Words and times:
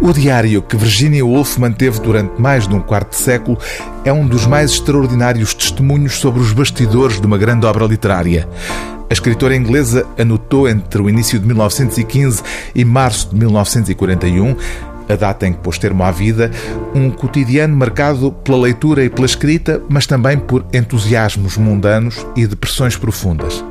O 0.00 0.12
diário 0.14 0.62
que 0.62 0.76
Virginia 0.76 1.24
Woolf 1.24 1.58
manteve 1.58 2.00
durante 2.00 2.40
mais 2.40 2.66
de 2.66 2.74
um 2.74 2.80
quarto 2.80 3.10
de 3.10 3.16
século 3.16 3.58
é 4.02 4.10
um 4.10 4.26
dos 4.26 4.46
mais 4.46 4.70
extraordinários 4.70 5.52
testemunhos 5.52 6.18
sobre 6.18 6.40
os 6.40 6.52
bastidores 6.52 7.20
de 7.20 7.26
uma 7.26 7.36
grande 7.36 7.66
obra 7.66 7.84
literária. 7.84 8.48
A 9.10 9.12
escritora 9.12 9.54
inglesa 9.54 10.06
anotou 10.18 10.66
entre 10.66 11.02
o 11.02 11.08
início 11.10 11.38
de 11.38 11.46
1915 11.46 12.42
e 12.74 12.82
março 12.84 13.28
de 13.28 13.36
1941 13.36 14.56
a 15.12 15.16
data 15.16 15.46
em 15.46 15.52
que 15.52 15.58
pôs 15.58 15.76
termo 15.76 16.04
à 16.04 16.10
vida, 16.12 16.52
um 16.94 17.10
cotidiano 17.10 17.76
marcado 17.76 18.30
pela 18.30 18.58
leitura 18.58 19.04
e 19.04 19.10
pela 19.10 19.26
escrita, 19.26 19.82
mas 19.88 20.06
também 20.06 20.38
por 20.38 20.64
entusiasmos 20.72 21.56
mundanos 21.56 22.24
e 22.36 22.46
depressões 22.46 22.96
profundas. 22.96 23.64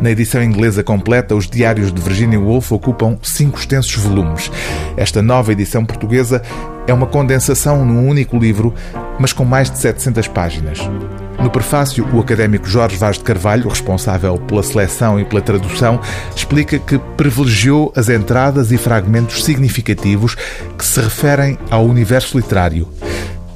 Na 0.00 0.10
edição 0.10 0.42
inglesa 0.42 0.84
completa, 0.84 1.34
os 1.34 1.48
diários 1.48 1.92
de 1.92 2.00
Virginia 2.00 2.38
Woolf 2.38 2.70
ocupam 2.72 3.18
cinco 3.22 3.58
extensos 3.58 3.94
volumes. 3.96 4.50
Esta 4.96 5.22
nova 5.22 5.52
edição 5.52 5.84
portuguesa 5.84 6.42
é 6.86 6.92
uma 6.92 7.06
condensação 7.06 7.84
num 7.84 8.06
único 8.06 8.36
livro, 8.36 8.74
mas 9.18 9.32
com 9.32 9.44
mais 9.44 9.70
de 9.70 9.78
700 9.78 10.28
páginas. 10.28 10.78
No 11.42 11.50
prefácio, 11.50 12.06
o 12.12 12.20
académico 12.20 12.68
Jorge 12.68 12.96
Vaz 12.96 13.16
de 13.16 13.24
Carvalho, 13.24 13.68
responsável 13.68 14.38
pela 14.38 14.62
seleção 14.62 15.18
e 15.18 15.24
pela 15.24 15.40
tradução, 15.40 16.00
explica 16.34 16.78
que 16.78 16.98
privilegiou 17.16 17.92
as 17.96 18.08
entradas 18.08 18.72
e 18.72 18.76
fragmentos 18.76 19.44
significativos 19.44 20.34
que 20.76 20.84
se 20.84 21.00
referem 21.00 21.58
ao 21.70 21.84
universo 21.84 22.36
literário. 22.36 22.88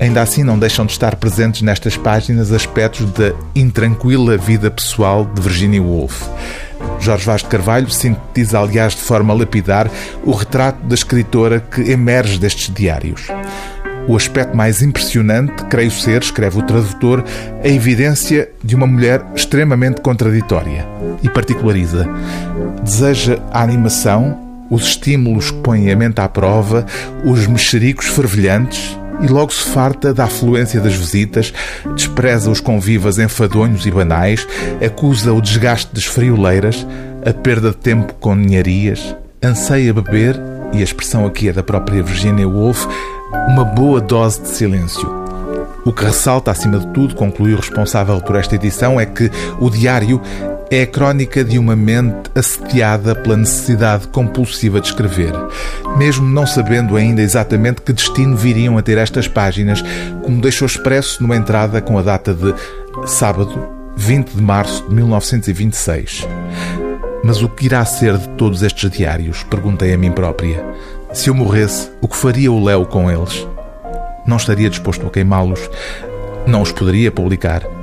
Ainda 0.00 0.22
assim, 0.22 0.42
não 0.42 0.58
deixam 0.58 0.86
de 0.86 0.92
estar 0.92 1.14
presentes 1.16 1.60
nestas 1.60 1.94
páginas 1.94 2.50
aspectos 2.52 3.04
da 3.12 3.34
intranquila 3.54 4.38
vida 4.38 4.70
pessoal 4.70 5.26
de 5.26 5.42
Virginia 5.42 5.82
Woolf. 5.82 6.26
Jorge 6.98 7.26
Vaz 7.26 7.42
de 7.42 7.48
Carvalho 7.48 7.90
sintetiza, 7.90 8.58
aliás, 8.58 8.94
de 8.94 9.02
forma 9.02 9.34
lapidar, 9.34 9.90
o 10.24 10.32
retrato 10.32 10.82
da 10.86 10.94
escritora 10.94 11.60
que 11.60 11.82
emerge 11.90 12.38
destes 12.38 12.72
diários. 12.74 13.28
O 14.08 14.16
aspecto 14.16 14.56
mais 14.56 14.80
impressionante, 14.80 15.64
creio 15.66 15.90
ser, 15.90 16.22
escreve 16.22 16.58
o 16.58 16.62
tradutor, 16.62 17.22
a 17.62 17.68
evidência 17.68 18.50
de 18.64 18.74
uma 18.74 18.86
mulher 18.86 19.22
extremamente 19.36 20.00
contraditória 20.00 20.86
e 21.22 21.28
particulariza. 21.28 22.08
Deseja 22.82 23.38
a 23.52 23.62
animação, 23.62 24.48
os 24.70 24.84
estímulos 24.84 25.50
que 25.50 25.58
põem 25.58 25.90
a 25.90 25.96
mente 25.96 26.20
à 26.22 26.28
prova, 26.28 26.86
os 27.22 27.46
mexericos 27.46 28.06
fervilhantes 28.06 28.98
e 29.22 29.26
logo 29.26 29.52
se 29.52 29.62
farta 29.62 30.12
da 30.14 30.24
afluência 30.24 30.80
das 30.80 30.94
visitas, 30.94 31.52
despreza 31.94 32.50
os 32.50 32.60
convivas 32.60 33.18
enfadonhos 33.18 33.84
e 33.86 33.90
banais, 33.90 34.46
acusa 34.84 35.32
o 35.32 35.40
desgaste 35.40 35.94
das 35.94 36.04
frioleiras, 36.04 36.86
a 37.24 37.32
perda 37.32 37.70
de 37.70 37.76
tempo 37.76 38.14
com 38.14 38.34
ninharias, 38.34 39.14
anseia 39.42 39.92
beber, 39.92 40.40
e 40.72 40.78
a 40.78 40.84
expressão 40.84 41.26
aqui 41.26 41.48
é 41.48 41.52
da 41.52 41.62
própria 41.62 42.02
Virginia 42.02 42.48
Woolf, 42.48 42.86
uma 43.48 43.64
boa 43.64 44.00
dose 44.00 44.40
de 44.42 44.48
silêncio. 44.48 45.20
O 45.84 45.92
que 45.92 46.04
ressalta, 46.04 46.50
acima 46.50 46.78
de 46.78 46.86
tudo, 46.88 47.14
concluiu 47.14 47.56
o 47.56 47.60
responsável 47.60 48.20
por 48.20 48.36
esta 48.36 48.54
edição, 48.54 49.00
é 49.00 49.06
que 49.06 49.30
o 49.58 49.70
diário 49.70 50.20
é 50.70 50.82
a 50.82 50.86
crónica 50.86 51.42
de 51.42 51.58
uma 51.58 51.74
mente 51.74 52.30
assediada 52.32 53.12
pela 53.14 53.36
necessidade 53.36 54.06
compulsiva 54.06 54.80
de 54.80 54.86
escrever. 54.86 55.32
Mesmo 55.96 56.28
não 56.28 56.46
sabendo 56.46 56.96
ainda 56.96 57.20
exatamente 57.20 57.82
que 57.82 57.92
destino 57.92 58.36
viriam 58.36 58.78
a 58.78 58.82
ter 58.82 58.96
estas 58.96 59.26
páginas, 59.26 59.82
como 60.22 60.40
deixou 60.40 60.66
expresso 60.66 61.20
numa 61.22 61.34
entrada 61.34 61.80
com 61.80 61.98
a 61.98 62.02
data 62.02 62.32
de 62.32 62.54
sábado, 63.06 63.68
20 63.96 64.30
de 64.30 64.42
março 64.42 64.88
de 64.88 64.94
1926. 64.94 66.28
Mas 67.24 67.42
o 67.42 67.48
que 67.48 67.66
irá 67.66 67.84
ser 67.84 68.16
de 68.16 68.28
todos 68.30 68.62
estes 68.62 68.88
diários? 68.90 69.42
Perguntei 69.42 69.92
a 69.92 69.98
mim 69.98 70.12
própria. 70.12 70.64
Se 71.12 71.28
eu 71.28 71.34
morresse, 71.34 71.90
o 72.00 72.06
que 72.06 72.16
faria 72.16 72.52
o 72.52 72.62
Léo 72.62 72.86
com 72.86 73.10
eles? 73.10 73.46
Não 74.24 74.36
estaria 74.36 74.70
disposto 74.70 75.04
a 75.04 75.10
queimá-los. 75.10 75.68
Não 76.46 76.62
os 76.62 76.70
poderia 76.70 77.10
publicar. 77.10 77.79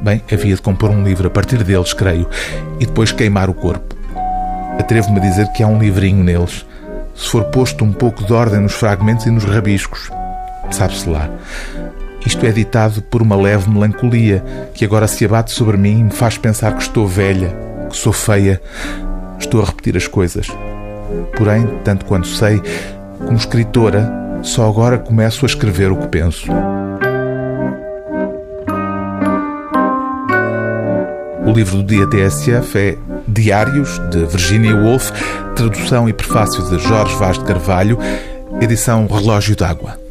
Bem, 0.00 0.22
havia 0.32 0.54
de 0.54 0.62
compor 0.62 0.90
um 0.90 1.02
livro 1.02 1.26
a 1.26 1.30
partir 1.30 1.62
deles, 1.64 1.92
creio, 1.92 2.28
e 2.78 2.86
depois 2.86 3.12
queimar 3.12 3.48
o 3.48 3.54
corpo. 3.54 3.94
Atrevo-me 4.78 5.18
a 5.18 5.22
dizer 5.22 5.46
que 5.52 5.62
há 5.62 5.66
um 5.66 5.78
livrinho 5.78 6.22
neles. 6.22 6.66
Se 7.14 7.28
for 7.28 7.44
posto 7.44 7.84
um 7.84 7.92
pouco 7.92 8.24
de 8.24 8.32
ordem 8.32 8.60
nos 8.60 8.74
fragmentos 8.74 9.26
e 9.26 9.30
nos 9.30 9.44
rabiscos, 9.44 10.10
sabe-se 10.70 11.08
lá. 11.08 11.30
Isto 12.26 12.46
é 12.46 12.50
ditado 12.50 13.02
por 13.02 13.22
uma 13.22 13.36
leve 13.36 13.68
melancolia 13.68 14.42
que 14.74 14.84
agora 14.84 15.06
se 15.06 15.24
abate 15.24 15.52
sobre 15.52 15.76
mim 15.76 16.00
e 16.00 16.04
me 16.04 16.10
faz 16.10 16.38
pensar 16.38 16.74
que 16.74 16.82
estou 16.82 17.06
velha, 17.06 17.54
que 17.90 17.96
sou 17.96 18.12
feia. 18.12 18.60
Estou 19.38 19.62
a 19.62 19.66
repetir 19.66 19.96
as 19.96 20.08
coisas. 20.08 20.48
Porém, 21.36 21.66
tanto 21.84 22.04
quanto 22.06 22.26
sei, 22.26 22.60
como 23.18 23.36
escritora, 23.36 24.10
só 24.42 24.68
agora 24.68 24.98
começo 24.98 25.44
a 25.44 25.48
escrever 25.48 25.92
o 25.92 25.96
que 25.96 26.08
penso. 26.08 26.46
Livro 31.54 31.76
do 31.76 31.84
dia 31.84 32.04
TSF 32.04 32.76
é 32.76 32.98
Diários, 33.28 34.00
de 34.10 34.24
Virginia 34.26 34.74
Woolf, 34.74 35.12
tradução 35.54 36.08
e 36.08 36.12
prefácio 36.12 36.62
de 36.64 36.78
Jorge 36.78 37.14
Vaz 37.14 37.38
de 37.38 37.44
Carvalho, 37.44 37.96
edição 38.60 39.06
Relógio 39.06 39.54
d'Água. 39.54 40.03